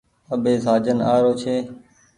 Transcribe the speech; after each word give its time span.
اٻي 0.33 0.53
سآجن 0.65 0.97
آ 1.13 1.15
رو 1.23 1.31
ڇي۔ 1.41 1.55